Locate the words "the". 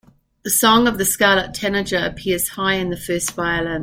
0.41-0.49, 0.97-1.05, 2.89-2.97